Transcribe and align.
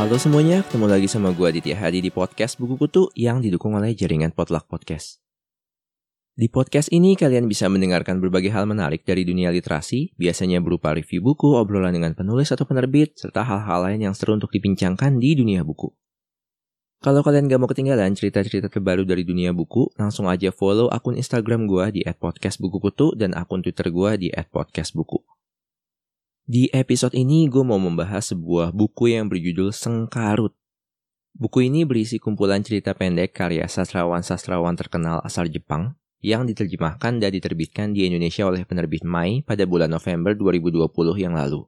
Halo 0.00 0.16
semuanya, 0.16 0.64
ketemu 0.64 0.86
lagi 0.88 1.12
sama 1.12 1.28
gue 1.36 1.44
Aditya 1.44 1.76
Hadi 1.76 2.00
di 2.00 2.08
podcast 2.08 2.56
Buku 2.56 2.80
Kutu 2.80 3.12
yang 3.12 3.44
didukung 3.44 3.76
oleh 3.76 3.92
jaringan 3.92 4.32
Potluck 4.32 4.64
Podcast. 4.64 5.20
Di 6.32 6.48
podcast 6.48 6.88
ini 6.88 7.20
kalian 7.20 7.44
bisa 7.44 7.68
mendengarkan 7.68 8.16
berbagai 8.16 8.48
hal 8.48 8.64
menarik 8.64 9.04
dari 9.04 9.28
dunia 9.28 9.52
literasi, 9.52 10.16
biasanya 10.16 10.64
berupa 10.64 10.96
review 10.96 11.20
buku, 11.20 11.52
obrolan 11.52 11.92
dengan 11.92 12.16
penulis 12.16 12.48
atau 12.48 12.64
penerbit, 12.64 13.12
serta 13.20 13.44
hal-hal 13.44 13.92
lain 13.92 14.08
yang 14.08 14.16
seru 14.16 14.40
untuk 14.40 14.48
dibincangkan 14.48 15.20
di 15.20 15.36
dunia 15.36 15.60
buku. 15.68 15.92
Kalau 17.00 17.24
kalian 17.24 17.48
gak 17.48 17.56
mau 17.56 17.64
ketinggalan 17.64 18.12
cerita-cerita 18.12 18.68
terbaru 18.68 19.08
dari 19.08 19.24
dunia 19.24 19.56
buku, 19.56 19.88
langsung 19.96 20.28
aja 20.28 20.52
follow 20.52 20.92
akun 20.92 21.16
Instagram 21.16 21.64
gue 21.64 21.96
di 21.96 22.00
@podcastbukukutu 22.04 23.16
dan 23.16 23.32
akun 23.32 23.64
Twitter 23.64 23.88
gue 23.88 24.10
di 24.20 24.28
@podcastbuku. 24.28 25.24
Di 26.44 26.68
episode 26.76 27.16
ini 27.16 27.48
gue 27.48 27.64
mau 27.64 27.80
membahas 27.80 28.36
sebuah 28.36 28.76
buku 28.76 29.16
yang 29.16 29.32
berjudul 29.32 29.72
Sengkarut. 29.72 30.52
Buku 31.32 31.72
ini 31.72 31.88
berisi 31.88 32.20
kumpulan 32.20 32.60
cerita 32.60 32.92
pendek 32.92 33.32
karya 33.32 33.64
sastrawan-sastrawan 33.64 34.76
terkenal 34.76 35.24
asal 35.24 35.48
Jepang 35.48 35.96
yang 36.20 36.44
diterjemahkan 36.44 37.16
dan 37.16 37.32
diterbitkan 37.32 37.96
di 37.96 38.12
Indonesia 38.12 38.44
oleh 38.44 38.68
penerbit 38.68 39.08
Mai 39.08 39.40
pada 39.40 39.64
bulan 39.64 39.88
November 39.88 40.36
2020 40.36 41.16
yang 41.16 41.32
lalu. 41.32 41.64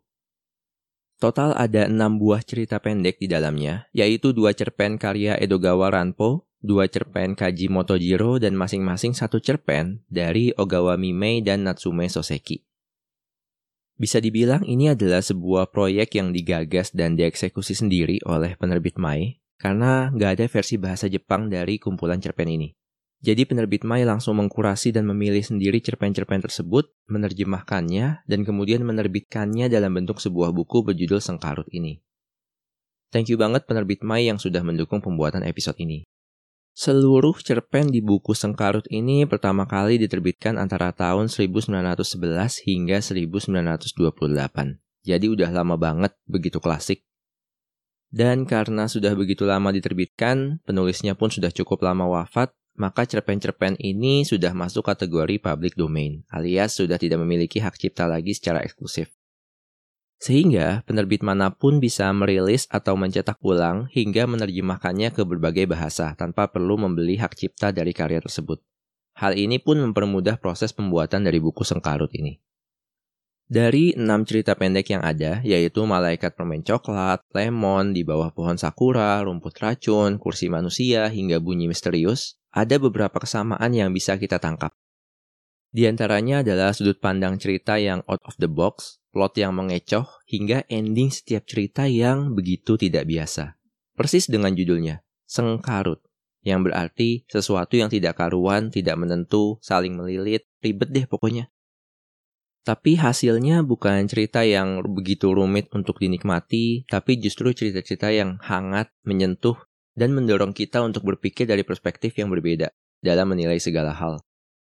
Total 1.22 1.54
ada 1.54 1.86
enam 1.86 2.18
buah 2.18 2.42
cerita 2.42 2.82
pendek 2.82 3.22
di 3.22 3.30
dalamnya, 3.30 3.86
yaitu 3.94 4.34
dua 4.34 4.58
cerpen 4.58 4.98
karya 4.98 5.38
Edogawa 5.38 5.94
Ranpo, 5.94 6.50
dua 6.58 6.90
cerpen 6.90 7.38
Kaji 7.38 7.70
Motojiro, 7.70 8.42
dan 8.42 8.58
masing-masing 8.58 9.14
satu 9.14 9.38
cerpen 9.38 10.02
dari 10.10 10.50
Ogawa 10.58 10.98
Mimei 10.98 11.38
dan 11.38 11.62
Natsume 11.62 12.10
Soseki. 12.10 12.66
Bisa 13.94 14.19
dibilang 14.19 14.66
ini 14.66 14.91
adalah 14.91 15.22
sebuah 15.22 15.70
proyek 15.70 16.19
yang 16.19 16.34
digagas 16.34 16.91
dan 16.91 17.14
dieksekusi 17.14 17.78
sendiri 17.78 18.19
oleh 18.27 18.58
penerbit 18.58 18.98
Mai, 18.98 19.38
karena 19.62 20.10
nggak 20.10 20.42
ada 20.42 20.47
versi 20.50 20.75
bahasa 20.75 21.06
Jepang 21.06 21.47
dari 21.47 21.78
kumpulan 21.78 22.19
cerpen 22.19 22.50
ini. 22.50 22.75
Jadi 23.23 23.47
penerbit 23.47 23.87
Mai 23.87 24.03
langsung 24.03 24.34
mengkurasi 24.42 24.91
dan 24.91 25.06
memilih 25.06 25.47
sendiri 25.47 25.78
cerpen-cerpen 25.78 26.42
tersebut, 26.42 26.91
menerjemahkannya, 27.06 28.27
dan 28.27 28.41
kemudian 28.42 28.83
menerbitkannya 28.83 29.70
dalam 29.70 29.95
bentuk 29.95 30.19
sebuah 30.19 30.51
buku 30.51 30.83
berjudul 30.83 31.23
Sengkarut 31.23 31.70
ini. 31.70 32.03
Thank 33.15 33.31
you 33.31 33.39
banget 33.39 33.70
penerbit 33.70 34.03
Mai 34.03 34.27
yang 34.27 34.43
sudah 34.43 34.67
mendukung 34.67 34.98
pembuatan 34.98 35.47
episode 35.47 35.78
ini. 35.78 36.03
Seluruh 36.75 37.39
cerpen 37.39 37.95
di 37.95 38.03
buku 38.03 38.34
Sengkarut 38.34 38.91
ini 38.91 39.23
pertama 39.28 39.70
kali 39.70 40.03
diterbitkan 40.03 40.59
antara 40.59 40.91
tahun 40.91 41.31
1911 41.31 42.03
hingga 42.67 42.98
1928. 42.98 44.83
Jadi 45.06 45.27
udah 45.31 45.50
lama 45.53 45.78
banget, 45.78 46.17
begitu 46.27 46.59
klasik. 46.59 47.06
Dan 48.11 48.50
karena 48.50 48.91
sudah 48.91 49.15
begitu 49.15 49.47
lama 49.47 49.70
diterbitkan, 49.70 50.59
penulisnya 50.67 51.15
pun 51.15 51.28
sudah 51.31 51.53
cukup 51.53 51.84
lama 51.84 52.09
wafat, 52.09 52.56
maka 52.73 53.05
cerpen-cerpen 53.05 53.77
ini 53.77 54.25
sudah 54.25 54.56
masuk 54.56 54.89
kategori 54.89 55.37
public 55.39 55.77
domain, 55.77 56.25
alias 56.33 56.77
sudah 56.77 56.97
tidak 56.97 57.20
memiliki 57.20 57.61
hak 57.61 57.77
cipta 57.77 58.09
lagi 58.09 58.33
secara 58.33 58.65
eksklusif. 58.65 59.12
Sehingga 60.23 60.87
penerbit 60.87 61.27
mana 61.27 61.50
pun 61.50 61.83
bisa 61.83 62.06
merilis 62.15 62.70
atau 62.70 62.95
mencetak 62.95 63.43
ulang 63.43 63.91
hingga 63.91 64.31
menerjemahkannya 64.31 65.11
ke 65.11 65.27
berbagai 65.27 65.67
bahasa 65.67 66.15
tanpa 66.15 66.47
perlu 66.47 66.78
membeli 66.78 67.19
hak 67.19 67.34
cipta 67.34 67.75
dari 67.75 67.91
karya 67.91 68.23
tersebut. 68.23 68.62
Hal 69.19 69.34
ini 69.34 69.59
pun 69.59 69.83
mempermudah 69.83 70.39
proses 70.39 70.70
pembuatan 70.70 71.27
dari 71.27 71.43
buku 71.43 71.67
Sengkarut 71.67 72.15
ini. 72.15 72.39
Dari 73.53 73.93
enam 73.93 74.25
cerita 74.25 74.56
pendek 74.56 74.97
yang 74.97 75.05
ada, 75.05 75.45
yaitu 75.45 75.84
Malaikat 75.84 76.32
Permen 76.32 76.65
Coklat, 76.65 77.21
Lemon, 77.37 77.93
Di 77.93 78.00
Bawah 78.00 78.32
Pohon 78.32 78.56
Sakura, 78.56 79.21
Rumput 79.21 79.53
Racun, 79.61 80.16
Kursi 80.16 80.49
Manusia, 80.49 81.12
hingga 81.12 81.37
Bunyi 81.37 81.69
Misterius, 81.69 82.41
ada 82.52 82.76
beberapa 82.76 83.16
kesamaan 83.16 83.72
yang 83.72 83.90
bisa 83.90 84.20
kita 84.20 84.36
tangkap. 84.36 84.76
Di 85.72 85.88
antaranya 85.88 86.44
adalah 86.44 86.76
sudut 86.76 87.00
pandang 87.00 87.40
cerita 87.40 87.80
yang 87.80 88.04
out 88.04 88.20
of 88.28 88.36
the 88.36 88.48
box, 88.48 89.00
plot 89.08 89.40
yang 89.40 89.56
mengecoh, 89.56 90.04
hingga 90.28 90.68
ending 90.68 91.08
setiap 91.08 91.48
cerita 91.48 91.88
yang 91.88 92.36
begitu 92.36 92.76
tidak 92.76 93.08
biasa. 93.08 93.56
Persis 93.96 94.28
dengan 94.28 94.52
judulnya, 94.52 95.00
Sengkarut, 95.24 96.04
yang 96.44 96.60
berarti 96.60 97.24
sesuatu 97.24 97.80
yang 97.80 97.88
tidak 97.88 98.20
karuan, 98.20 98.69
tidak 98.69 99.00
menentu, 99.00 99.56
saling 99.64 99.96
melilit, 99.96 100.44
ribet 100.60 100.92
deh 100.92 101.08
pokoknya. 101.08 101.48
Tapi 102.62 102.94
hasilnya 102.94 103.66
bukan 103.66 104.06
cerita 104.06 104.46
yang 104.46 104.86
begitu 104.86 105.34
rumit 105.34 105.72
untuk 105.74 105.98
dinikmati, 105.98 106.86
tapi 106.86 107.19
justru 107.19 107.50
cerita-cerita 107.50 108.14
yang 108.14 108.38
hangat, 108.38 108.92
menyentuh, 109.02 109.58
dan 109.92 110.16
mendorong 110.16 110.56
kita 110.56 110.80
untuk 110.80 111.04
berpikir 111.04 111.44
dari 111.44 111.62
perspektif 111.62 112.16
yang 112.16 112.32
berbeda 112.32 112.72
dalam 113.03 113.32
menilai 113.32 113.60
segala 113.60 113.92
hal. 113.92 114.22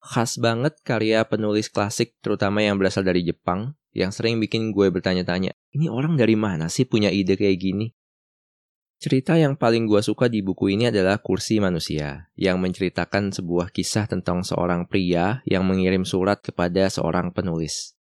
Khas 0.04 0.36
banget 0.36 0.76
karya 0.84 1.24
penulis 1.24 1.72
klasik 1.72 2.20
terutama 2.20 2.60
yang 2.60 2.76
berasal 2.76 3.08
dari 3.08 3.24
Jepang, 3.24 3.80
yang 3.96 4.12
sering 4.12 4.42
bikin 4.42 4.76
gue 4.76 4.92
bertanya-tanya, 4.92 5.56
ini 5.72 5.88
orang 5.88 6.20
dari 6.20 6.36
mana 6.36 6.68
sih 6.68 6.84
punya 6.84 7.08
ide 7.08 7.40
kayak 7.40 7.56
gini? 7.62 7.88
Cerita 9.04 9.36
yang 9.36 9.60
paling 9.60 9.84
gue 9.84 10.00
suka 10.00 10.32
di 10.32 10.40
buku 10.40 10.76
ini 10.76 10.88
adalah 10.88 11.20
Kursi 11.20 11.60
Manusia, 11.60 12.32
yang 12.40 12.60
menceritakan 12.64 13.36
sebuah 13.36 13.72
kisah 13.72 14.08
tentang 14.08 14.48
seorang 14.48 14.88
pria 14.88 15.44
yang 15.44 15.68
mengirim 15.68 16.08
surat 16.08 16.40
kepada 16.40 16.88
seorang 16.88 17.36
penulis. 17.36 18.00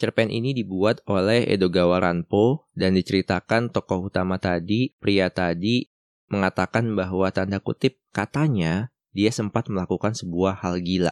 Cerpen 0.00 0.32
ini 0.32 0.50
dibuat 0.50 1.04
oleh 1.06 1.46
Edogawa 1.46 2.02
Ranpo 2.02 2.66
dan 2.74 2.98
diceritakan 2.98 3.70
tokoh 3.70 4.10
utama 4.10 4.40
tadi, 4.42 4.96
pria 4.98 5.30
tadi, 5.30 5.86
mengatakan 6.30 6.94
bahwa 6.94 7.28
tanda 7.34 7.58
kutip 7.58 7.98
katanya 8.14 8.88
dia 9.10 9.34
sempat 9.34 9.66
melakukan 9.66 10.14
sebuah 10.14 10.62
hal 10.62 10.78
gila 10.78 11.10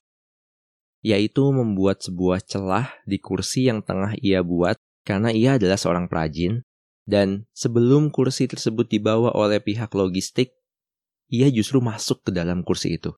yaitu 1.03 1.45
membuat 1.55 2.03
sebuah 2.03 2.43
celah 2.43 2.91
di 3.07 3.23
kursi 3.23 3.71
yang 3.71 3.83
tengah 3.83 4.19
ia 4.19 4.43
buat 4.43 4.79
karena 5.07 5.33
ia 5.33 5.57
adalah 5.57 5.81
seorang 5.81 6.05
perajin, 6.05 6.61
dan 7.09 7.49
sebelum 7.57 8.13
kursi 8.13 8.45
tersebut 8.45 8.85
dibawa 8.93 9.33
oleh 9.33 9.57
pihak 9.57 9.89
logistik, 9.97 10.53
ia 11.33 11.49
justru 11.49 11.81
masuk 11.81 12.29
ke 12.29 12.31
dalam 12.37 12.61
kursi 12.61 13.01
itu. 13.01 13.17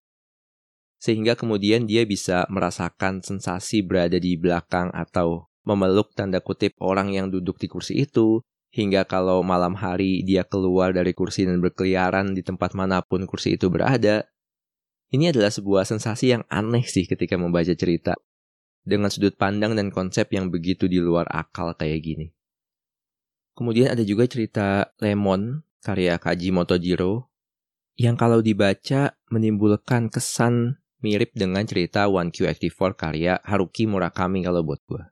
Sehingga 1.02 1.34
kemudian 1.34 1.90
dia 1.90 2.06
bisa 2.06 2.46
merasakan 2.46 3.26
sensasi 3.26 3.82
berada 3.82 4.22
di 4.22 4.38
belakang 4.38 4.94
atau 4.94 5.50
memeluk 5.66 6.14
tanda 6.14 6.38
kutip 6.38 6.78
orang 6.78 7.10
yang 7.10 7.26
duduk 7.26 7.58
di 7.58 7.66
kursi 7.66 8.06
itu, 8.06 8.38
hingga 8.70 9.02
kalau 9.06 9.42
malam 9.42 9.74
hari 9.74 10.22
dia 10.22 10.46
keluar 10.46 10.94
dari 10.94 11.10
kursi 11.10 11.46
dan 11.46 11.58
berkeliaran 11.58 12.32
di 12.34 12.42
tempat 12.42 12.74
mana 12.78 13.02
pun 13.02 13.26
kursi 13.26 13.58
itu 13.58 13.66
berada, 13.66 14.26
ini 15.10 15.34
adalah 15.34 15.50
sebuah 15.50 15.82
sensasi 15.82 16.38
yang 16.38 16.42
aneh 16.46 16.86
sih 16.86 17.04
ketika 17.04 17.34
membaca 17.34 17.74
cerita. 17.74 18.14
Dengan 18.80 19.12
sudut 19.12 19.36
pandang 19.36 19.76
dan 19.76 19.92
konsep 19.92 20.30
yang 20.32 20.48
begitu 20.48 20.88
di 20.88 21.02
luar 21.02 21.28
akal 21.28 21.76
kayak 21.76 22.00
gini. 22.00 22.26
Kemudian 23.52 23.92
ada 23.92 24.00
juga 24.06 24.24
cerita 24.24 24.88
Lemon, 25.02 25.60
karya 25.84 26.16
Kaji 26.16 26.48
Motojiro, 26.48 27.28
yang 28.00 28.16
kalau 28.16 28.40
dibaca 28.40 29.20
menimbulkan 29.28 30.08
kesan 30.08 30.80
mirip 31.04 31.36
dengan 31.36 31.68
cerita 31.68 32.08
One 32.08 32.32
Q84 32.32 32.96
karya 32.96 33.36
Haruki 33.44 33.84
Murakami 33.84 34.40
kalau 34.40 34.64
buat 34.64 34.80
gue. 34.88 35.04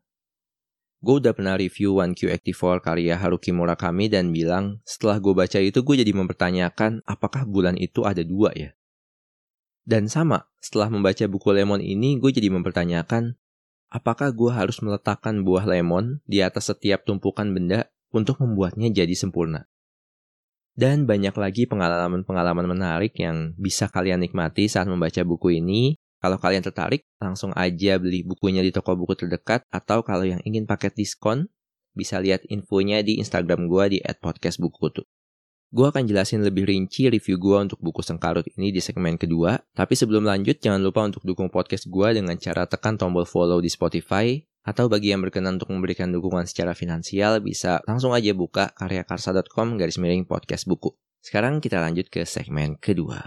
Gue 0.98 1.22
udah 1.22 1.30
pernah 1.30 1.54
review 1.54 2.02
One 2.02 2.18
Q84 2.18 2.82
karya 2.82 3.14
Haruki 3.14 3.54
Murakami 3.54 4.10
dan 4.10 4.34
bilang 4.34 4.82
setelah 4.82 5.22
gue 5.22 5.30
baca 5.30 5.58
itu 5.62 5.78
gue 5.78 5.96
jadi 6.02 6.10
mempertanyakan 6.10 7.06
apakah 7.06 7.46
bulan 7.46 7.78
itu 7.78 8.02
ada 8.02 8.26
dua 8.26 8.50
ya? 8.58 8.74
Dan 9.88 10.10
sama, 10.10 10.44
setelah 10.60 10.92
membaca 10.92 11.24
buku 11.24 11.48
lemon 11.48 11.80
ini, 11.80 12.20
gue 12.20 12.28
jadi 12.28 12.52
mempertanyakan, 12.52 13.40
apakah 13.88 14.28
gue 14.36 14.52
harus 14.52 14.84
meletakkan 14.84 15.40
buah 15.40 15.64
lemon 15.64 16.20
di 16.28 16.44
atas 16.44 16.68
setiap 16.68 17.08
tumpukan 17.08 17.48
benda 17.56 17.88
untuk 18.12 18.36
membuatnya 18.44 18.92
jadi 18.92 19.16
sempurna? 19.16 19.64
Dan 20.78 21.10
banyak 21.10 21.34
lagi 21.34 21.66
pengalaman-pengalaman 21.66 22.70
menarik 22.70 23.18
yang 23.18 23.50
bisa 23.58 23.90
kalian 23.90 24.22
nikmati 24.22 24.70
saat 24.70 24.86
membaca 24.86 25.18
buku 25.26 25.58
ini. 25.58 25.97
Kalau 26.18 26.38
kalian 26.38 26.66
tertarik, 26.66 27.06
langsung 27.22 27.54
aja 27.54 27.98
beli 27.98 28.26
bukunya 28.26 28.62
di 28.62 28.74
toko 28.74 28.98
buku 28.98 29.14
terdekat, 29.14 29.62
atau 29.70 30.02
kalau 30.02 30.26
yang 30.26 30.42
ingin 30.42 30.66
paket 30.66 30.98
diskon, 30.98 31.46
bisa 31.94 32.18
lihat 32.18 32.42
infonya 32.50 33.02
di 33.02 33.18
Instagram 33.22 33.70
gue 33.70 33.84
di 33.94 33.98
@podcastbukutu. 34.02 35.06
Gue 35.68 35.84
akan 35.92 36.08
jelasin 36.08 36.40
lebih 36.40 36.64
rinci 36.64 37.12
review 37.12 37.36
gue 37.36 37.58
untuk 37.60 37.76
buku 37.84 38.00
Sengkarut 38.00 38.48
ini 38.56 38.72
di 38.72 38.80
segmen 38.80 39.20
kedua. 39.20 39.60
Tapi 39.76 39.92
sebelum 39.92 40.24
lanjut, 40.24 40.56
jangan 40.64 40.80
lupa 40.80 41.04
untuk 41.04 41.20
dukung 41.28 41.52
podcast 41.52 41.92
gue 41.92 42.08
dengan 42.16 42.40
cara 42.40 42.64
tekan 42.64 42.96
tombol 42.96 43.28
follow 43.28 43.60
di 43.60 43.68
Spotify. 43.68 44.40
Atau 44.64 44.88
bagi 44.88 45.12
yang 45.12 45.20
berkenan 45.20 45.60
untuk 45.60 45.68
memberikan 45.68 46.08
dukungan 46.08 46.48
secara 46.48 46.72
finansial, 46.72 47.44
bisa 47.44 47.84
langsung 47.84 48.16
aja 48.16 48.32
buka 48.32 48.72
karyakarsa.com 48.80 49.76
garis 49.76 50.00
miring 50.00 50.24
podcast 50.24 50.64
buku. 50.64 50.96
Sekarang 51.20 51.60
kita 51.60 51.84
lanjut 51.84 52.08
ke 52.08 52.24
segmen 52.24 52.80
kedua. 52.80 53.20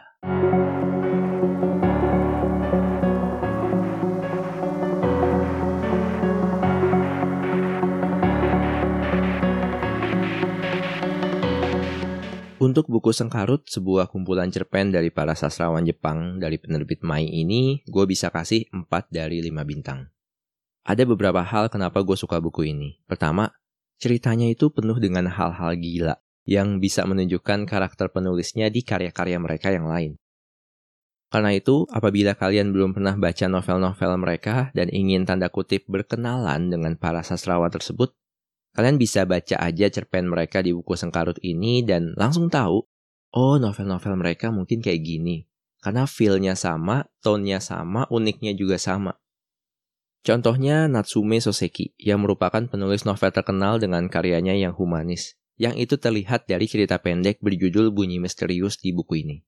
Untuk 12.72 12.88
buku 12.88 13.12
Sengkarut, 13.12 13.68
sebuah 13.68 14.08
kumpulan 14.08 14.48
cerpen 14.48 14.96
dari 14.96 15.12
para 15.12 15.36
sastrawan 15.36 15.84
Jepang 15.84 16.40
dari 16.40 16.56
penerbit 16.56 17.04
Mai 17.04 17.28
ini, 17.28 17.84
gue 17.84 18.08
bisa 18.08 18.32
kasih 18.32 18.64
4 18.72 19.12
dari 19.12 19.44
5 19.44 19.68
bintang. 19.68 20.08
Ada 20.88 21.04
beberapa 21.04 21.44
hal 21.44 21.68
kenapa 21.68 22.00
gue 22.00 22.16
suka 22.16 22.40
buku 22.40 22.72
ini. 22.72 22.96
Pertama, 23.04 23.52
ceritanya 24.00 24.48
itu 24.48 24.72
penuh 24.72 25.04
dengan 25.04 25.28
hal-hal 25.28 25.76
gila 25.76 26.16
yang 26.48 26.80
bisa 26.80 27.04
menunjukkan 27.04 27.68
karakter 27.68 28.08
penulisnya 28.08 28.72
di 28.72 28.88
karya-karya 28.88 29.36
mereka 29.36 29.68
yang 29.76 29.92
lain. 29.92 30.16
Karena 31.28 31.52
itu, 31.52 31.84
apabila 31.92 32.40
kalian 32.40 32.72
belum 32.72 32.96
pernah 32.96 33.20
baca 33.20 33.52
novel-novel 33.52 34.16
mereka 34.16 34.72
dan 34.72 34.88
ingin 34.88 35.28
tanda 35.28 35.52
kutip 35.52 35.92
berkenalan 35.92 36.72
dengan 36.72 36.96
para 36.96 37.20
sastrawan 37.20 37.68
tersebut, 37.68 38.16
Kalian 38.72 38.96
bisa 38.96 39.28
baca 39.28 39.60
aja 39.60 39.92
cerpen 39.92 40.32
mereka 40.32 40.64
di 40.64 40.72
buku 40.72 40.96
Sengkarut 40.96 41.36
ini 41.44 41.84
dan 41.84 42.16
langsung 42.16 42.48
tahu, 42.48 42.88
oh 43.36 43.56
novel-novel 43.60 44.16
mereka 44.16 44.48
mungkin 44.48 44.80
kayak 44.80 45.04
gini. 45.04 45.44
Karena 45.82 46.06
feel-nya 46.06 46.54
sama, 46.54 47.10
tone-nya 47.20 47.60
sama, 47.60 48.08
uniknya 48.08 48.54
juga 48.56 48.78
sama. 48.78 49.18
Contohnya 50.22 50.86
Natsume 50.86 51.42
Soseki, 51.42 51.98
yang 51.98 52.22
merupakan 52.22 52.62
penulis 52.70 53.04
novel 53.10 53.34
terkenal 53.34 53.82
dengan 53.82 54.06
karyanya 54.06 54.54
yang 54.54 54.78
humanis, 54.78 55.42
yang 55.58 55.74
itu 55.74 55.98
terlihat 55.98 56.46
dari 56.46 56.70
cerita 56.70 57.02
pendek 57.02 57.42
berjudul 57.42 57.90
Bunyi 57.90 58.22
Misterius 58.22 58.78
di 58.78 58.94
buku 58.94 59.26
ini. 59.26 59.42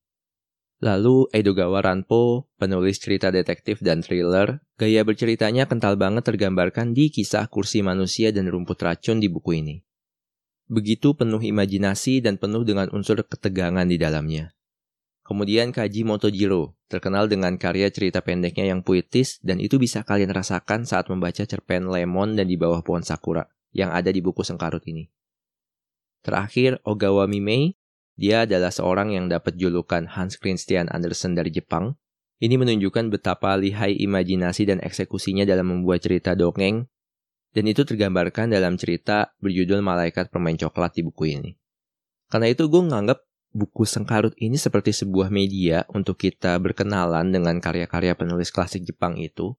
Lalu 0.83 1.31
Edogawa 1.31 1.79
Ranpo, 1.79 2.51
penulis 2.59 2.99
cerita 2.99 3.31
detektif 3.31 3.79
dan 3.79 4.03
thriller, 4.03 4.59
gaya 4.75 5.07
berceritanya 5.07 5.63
kental 5.63 5.95
banget 5.95 6.27
tergambarkan 6.27 6.91
di 6.91 7.07
kisah 7.07 7.47
kursi 7.47 7.79
manusia 7.79 8.35
dan 8.35 8.51
rumput 8.51 8.83
racun 8.83 9.23
di 9.23 9.31
buku 9.31 9.63
ini. 9.63 9.79
Begitu 10.67 11.15
penuh 11.15 11.39
imajinasi 11.39 12.19
dan 12.19 12.35
penuh 12.35 12.67
dengan 12.67 12.91
unsur 12.91 13.23
ketegangan 13.23 13.87
di 13.87 13.95
dalamnya. 13.95 14.51
Kemudian 15.23 15.71
Kaji 15.71 16.03
Motojiro, 16.03 16.75
terkenal 16.91 17.31
dengan 17.31 17.55
karya 17.55 17.87
cerita 17.87 18.19
pendeknya 18.19 18.75
yang 18.75 18.83
puitis 18.83 19.39
dan 19.39 19.63
itu 19.63 19.79
bisa 19.79 20.03
kalian 20.03 20.35
rasakan 20.35 20.83
saat 20.83 21.07
membaca 21.07 21.47
cerpen 21.47 21.87
Lemon 21.87 22.35
dan 22.35 22.51
di 22.51 22.59
bawah 22.59 22.83
pohon 22.83 23.07
sakura 23.07 23.47
yang 23.71 23.95
ada 23.95 24.11
di 24.11 24.19
buku 24.19 24.43
Sengkarut 24.43 24.83
ini. 24.91 25.07
Terakhir, 26.27 26.83
Ogawa 26.83 27.23
Mimei, 27.23 27.79
dia 28.13 28.45
adalah 28.45 28.69
seorang 28.69 29.13
yang 29.13 29.25
dapat 29.25 29.57
julukan 29.57 30.05
Hans 30.05 30.37
Christian 30.37 30.85
Andersen 30.93 31.33
dari 31.33 31.49
Jepang. 31.49 31.97
Ini 32.43 32.59
menunjukkan 32.59 33.09
betapa 33.09 33.55
lihai 33.55 33.95
imajinasi 34.03 34.67
dan 34.67 34.83
eksekusinya 34.83 35.47
dalam 35.47 35.71
membuat 35.71 36.03
cerita 36.03 36.35
dongeng, 36.35 36.85
dan 37.53 37.65
itu 37.69 37.87
tergambarkan 37.87 38.51
dalam 38.51 38.75
cerita 38.75 39.31
berjudul 39.39 39.79
Malaikat 39.79 40.27
Permain 40.33 40.59
Coklat 40.59 40.97
di 40.97 41.01
buku 41.05 41.39
ini. 41.39 41.55
Karena 42.27 42.49
itu 42.49 42.65
gue 42.67 42.81
nganggap 42.83 43.21
buku 43.53 43.85
Sengkarut 43.85 44.33
ini 44.41 44.57
seperti 44.57 44.91
sebuah 44.91 45.29
media 45.29 45.85
untuk 45.93 46.17
kita 46.17 46.57
berkenalan 46.57 47.29
dengan 47.29 47.61
karya-karya 47.61 48.17
penulis 48.17 48.49
klasik 48.49 48.83
Jepang 48.83 49.15
itu, 49.21 49.53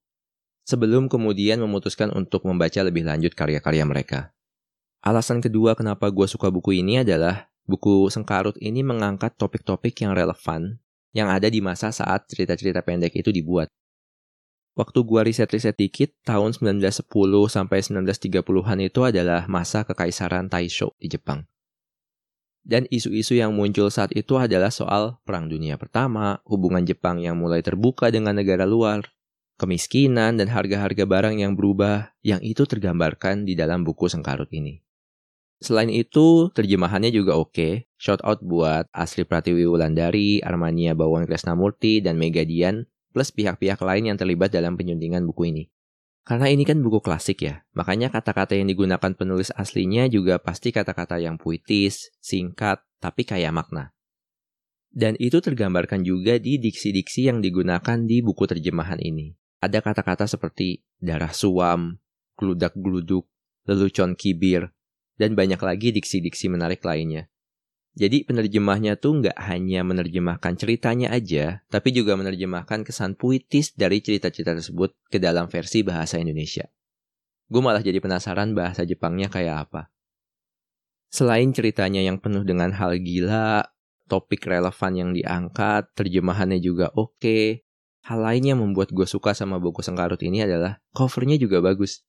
sebelum 0.67 1.07
kemudian 1.07 1.63
memutuskan 1.63 2.11
untuk 2.11 2.45
membaca 2.45 2.83
lebih 2.83 3.07
lanjut 3.07 3.33
karya-karya 3.33 3.87
mereka. 3.87 4.35
Alasan 5.01 5.39
kedua 5.41 5.79
kenapa 5.79 6.11
gue 6.11 6.27
suka 6.27 6.51
buku 6.51 6.83
ini 6.83 7.07
adalah 7.07 7.49
Buku 7.65 8.13
Sengkarut 8.13 8.61
ini 8.61 8.85
mengangkat 8.85 9.41
topik-topik 9.41 9.97
yang 10.05 10.13
relevan 10.13 10.85
yang 11.17 11.33
ada 11.33 11.49
di 11.49 11.65
masa 11.65 11.89
saat 11.95 12.29
cerita-cerita 12.29 12.85
pendek 12.85 13.17
itu 13.17 13.33
dibuat. 13.33 13.73
Waktu 14.75 15.07
gua 15.07 15.23
riset-riset 15.25 15.79
dikit, 15.79 16.13
tahun 16.27 16.53
1910 16.53 17.09
sampai 17.47 17.79
1930-an 17.81 18.79
itu 18.83 19.01
adalah 19.07 19.47
masa 19.47 19.87
kekaisaran 19.87 20.51
Taisho 20.51 20.93
di 20.99 21.09
Jepang. 21.09 21.47
Dan 22.61 22.85
isu-isu 22.93 23.39
yang 23.39 23.57
muncul 23.57 23.89
saat 23.89 24.13
itu 24.13 24.37
adalah 24.37 24.69
soal 24.69 25.21
Perang 25.25 25.49
Dunia 25.49 25.81
Pertama, 25.81 26.43
hubungan 26.45 26.85
Jepang 26.85 27.23
yang 27.23 27.41
mulai 27.41 27.65
terbuka 27.65 28.13
dengan 28.13 28.37
negara 28.37 28.69
luar, 28.69 29.09
kemiskinan, 29.57 30.37
dan 30.37 30.53
harga-harga 30.53 31.09
barang 31.09 31.41
yang 31.41 31.57
berubah, 31.57 32.13
yang 32.21 32.45
itu 32.45 32.69
tergambarkan 32.69 33.49
di 33.49 33.57
dalam 33.57 33.89
buku 33.89 34.11
Sengkarut 34.11 34.53
ini. 34.53 34.84
Selain 35.65 35.89
itu, 35.89 36.53
terjemahannya 36.53 37.09
juga 37.09 37.41
oke. 37.41 37.89
Shout 37.97 38.21
out 38.21 38.45
buat 38.45 38.85
Asli 38.93 39.25
Pratiwi 39.25 39.65
Wulandari, 39.65 40.45
Armania 40.45 40.93
Bawang 40.93 41.25
Krisnamurti, 41.25 42.05
dan 42.05 42.21
Megadian, 42.21 42.85
plus 43.17 43.33
pihak-pihak 43.33 43.81
lain 43.81 44.13
yang 44.13 44.21
terlibat 44.21 44.53
dalam 44.53 44.77
penyuntingan 44.77 45.25
buku 45.25 45.49
ini. 45.49 45.65
Karena 46.21 46.53
ini 46.53 46.69
kan 46.69 46.85
buku 46.85 47.01
klasik 47.01 47.49
ya, 47.49 47.65
makanya 47.73 48.13
kata-kata 48.13 48.53
yang 48.53 48.69
digunakan 48.69 49.17
penulis 49.17 49.49
aslinya 49.57 50.05
juga 50.13 50.37
pasti 50.37 50.69
kata-kata 50.69 51.17
yang 51.17 51.41
puitis, 51.41 52.13
singkat, 52.21 52.85
tapi 53.01 53.25
kaya 53.25 53.49
makna. 53.49 53.97
Dan 54.93 55.17
itu 55.17 55.41
tergambarkan 55.41 56.05
juga 56.05 56.37
di 56.37 56.61
diksi-diksi 56.61 57.33
yang 57.33 57.41
digunakan 57.41 58.05
di 58.05 58.21
buku 58.21 58.45
terjemahan 58.45 59.01
ini. 59.01 59.33
Ada 59.65 59.81
kata-kata 59.81 60.29
seperti 60.29 60.85
darah 61.01 61.33
suam, 61.33 61.97
gludak-gluduk, 62.37 63.25
lelucon 63.65 64.13
kibir, 64.13 64.77
dan 65.21 65.39
banyak 65.39 65.59
lagi 65.59 65.95
diksi-diksi 65.95 66.51
menarik 66.51 66.83
lainnya. 66.83 67.31
Jadi 67.95 68.27
penerjemahnya 68.27 68.99
tuh 68.99 69.23
nggak 69.23 69.39
hanya 69.47 69.87
menerjemahkan 69.87 70.59
ceritanya 70.59 71.15
aja, 71.15 71.63
tapi 71.71 71.95
juga 71.95 72.19
menerjemahkan 72.19 72.83
kesan 72.83 73.15
puitis 73.15 73.71
dari 73.79 74.03
cerita-cerita 74.03 74.59
tersebut 74.59 74.99
ke 75.07 75.23
dalam 75.23 75.47
versi 75.47 75.87
bahasa 75.87 76.19
Indonesia. 76.19 76.67
Gue 77.47 77.63
malah 77.63 77.87
jadi 77.87 78.03
penasaran 78.03 78.51
bahasa 78.51 78.83
Jepangnya 78.83 79.31
kayak 79.31 79.71
apa. 79.71 79.95
Selain 81.07 81.47
ceritanya 81.55 82.03
yang 82.03 82.19
penuh 82.19 82.43
dengan 82.43 82.75
hal 82.75 82.99
gila, 82.99 83.63
topik 84.11 84.43
relevan 84.51 84.93
yang 84.99 85.11
diangkat, 85.15 85.95
terjemahannya 85.95 86.59
juga 86.59 86.91
oke, 86.99 87.63
hal 88.11 88.19
lain 88.19 88.43
yang 88.43 88.59
membuat 88.59 88.91
gue 88.91 89.07
suka 89.07 89.39
sama 89.39 89.63
buku 89.63 89.87
Sengkarut 89.87 90.19
ini 90.27 90.43
adalah 90.43 90.83
covernya 90.91 91.39
juga 91.39 91.63
bagus. 91.63 92.03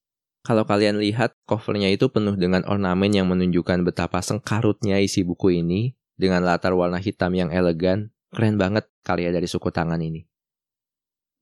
Kalau 0.46 0.62
kalian 0.62 1.02
lihat, 1.02 1.34
covernya 1.50 1.90
itu 1.90 2.06
penuh 2.14 2.38
dengan 2.38 2.62
ornamen 2.70 3.10
yang 3.10 3.26
menunjukkan 3.26 3.82
betapa 3.82 4.22
sengkarutnya 4.22 5.02
isi 5.02 5.26
buku 5.26 5.58
ini, 5.58 5.98
dengan 6.22 6.46
latar 6.46 6.78
warna 6.78 7.02
hitam 7.02 7.34
yang 7.34 7.50
elegan, 7.50 8.14
keren 8.30 8.62
banget 8.62 8.86
karya 9.02 9.34
dari 9.34 9.50
suku 9.50 9.74
tangan 9.74 9.98
ini. 9.98 10.30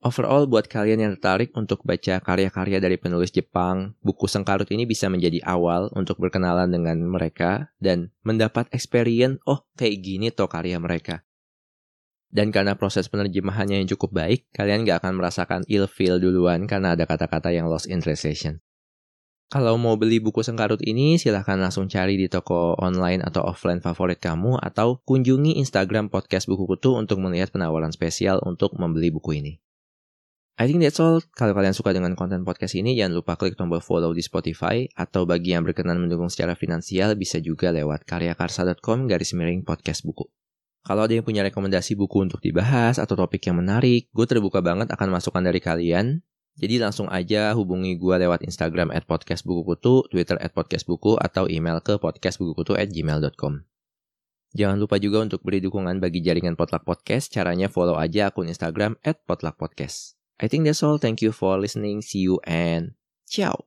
Overall, 0.07 0.47
buat 0.47 0.71
kalian 0.71 0.99
yang 1.03 1.11
tertarik 1.19 1.51
untuk 1.51 1.83
baca 1.83 2.23
karya-karya 2.23 2.79
dari 2.79 2.95
penulis 2.95 3.31
Jepang, 3.31 3.91
buku 3.99 4.23
Sengkarut 4.31 4.71
ini 4.71 4.87
bisa 4.87 5.11
menjadi 5.11 5.43
awal 5.43 5.91
untuk 5.95 6.23
berkenalan 6.23 6.71
dengan 6.71 7.03
mereka 7.03 7.75
dan 7.83 8.11
mendapat 8.23 8.71
experience, 8.71 9.39
oh 9.43 9.67
kayak 9.75 9.99
gini 9.99 10.31
toh 10.31 10.47
karya 10.47 10.79
mereka. 10.79 11.27
Dan 12.31 12.55
karena 12.55 12.79
proses 12.79 13.11
penerjemahannya 13.11 13.83
yang 13.83 13.87
cukup 13.95 14.15
baik, 14.15 14.47
kalian 14.55 14.87
gak 14.87 15.03
akan 15.03 15.19
merasakan 15.19 15.61
ill 15.67 15.91
feel 15.91 16.23
duluan 16.23 16.67
karena 16.71 16.95
ada 16.95 17.03
kata-kata 17.03 17.51
yang 17.51 17.67
lost 17.67 17.87
in 17.87 17.99
translation. 17.99 18.63
Kalau 19.51 19.77
mau 19.77 19.99
beli 19.99 20.17
buku 20.17 20.41
Sengkarut 20.41 20.81
ini, 20.81 21.19
silahkan 21.21 21.59
langsung 21.59 21.85
cari 21.85 22.17
di 22.17 22.25
toko 22.31 22.73
online 22.79 23.21
atau 23.21 23.45
offline 23.45 23.83
favorit 23.83 24.17
kamu 24.17 24.57
atau 24.57 25.01
kunjungi 25.05 25.59
Instagram 25.61 26.09
podcast 26.09 26.49
buku 26.49 26.65
kutu 26.65 26.97
untuk 26.97 27.21
melihat 27.21 27.53
penawaran 27.53 27.93
spesial 27.93 28.41
untuk 28.45 28.73
membeli 28.79 29.13
buku 29.13 29.43
ini. 29.43 29.53
I 30.53 30.69
think 30.69 30.85
that's 30.85 31.01
all. 31.01 31.17
Kalau 31.33 31.57
kalian 31.57 31.73
suka 31.73 31.97
dengan 31.97 32.13
konten 32.13 32.45
podcast 32.45 32.77
ini, 32.77 32.93
jangan 32.93 33.17
lupa 33.17 33.33
klik 33.33 33.57
tombol 33.57 33.81
follow 33.81 34.13
di 34.13 34.21
Spotify 34.21 34.85
atau 34.93 35.25
bagi 35.25 35.57
yang 35.57 35.65
berkenan 35.65 35.97
mendukung 35.97 36.29
secara 36.29 36.53
finansial 36.53 37.17
bisa 37.17 37.41
juga 37.41 37.73
lewat 37.73 38.05
karyakarsa.com 38.05 39.09
garis 39.09 39.33
miring 39.33 39.65
podcast 39.65 40.05
buku. 40.05 40.29
Kalau 40.83 41.07
ada 41.07 41.15
yang 41.15 41.25
punya 41.25 41.41
rekomendasi 41.47 41.97
buku 41.97 42.27
untuk 42.27 42.37
dibahas 42.43 43.01
atau 43.01 43.17
topik 43.17 43.41
yang 43.49 43.65
menarik, 43.65 44.11
gue 44.13 44.25
terbuka 44.29 44.61
banget 44.61 44.91
akan 44.93 45.15
masukan 45.15 45.41
dari 45.41 45.57
kalian. 45.63 46.21
Jadi 46.53 46.77
langsung 46.77 47.09
aja 47.09 47.57
hubungi 47.57 47.97
gue 47.97 48.15
lewat 48.21 48.45
Instagram 48.45 48.93
at 48.93 49.09
podcastbukukutu, 49.09 50.05
Twitter 50.13 50.37
at 50.37 50.53
podcastbuku, 50.53 51.17
atau 51.17 51.49
email 51.49 51.81
ke 51.81 51.97
podcastbukukutu 51.97 52.77
at 52.77 52.93
gmail.com. 52.93 53.65
Jangan 54.53 54.77
lupa 54.77 55.01
juga 55.01 55.25
untuk 55.25 55.41
beri 55.41 55.65
dukungan 55.65 55.97
bagi 55.97 56.21
jaringan 56.21 56.53
Potluck 56.53 56.85
Podcast, 56.85 57.33
caranya 57.33 57.73
follow 57.73 57.97
aja 57.97 58.29
akun 58.29 58.45
Instagram 58.45 59.01
at 59.01 59.17
Potluck 59.25 59.57
Podcast. 59.57 60.13
I 60.37 60.45
think 60.45 60.69
that's 60.69 60.85
all, 60.85 61.01
thank 61.01 61.25
you 61.25 61.33
for 61.33 61.57
listening, 61.57 62.05
see 62.05 62.21
you 62.21 62.37
and 62.45 62.93
ciao! 63.25 63.65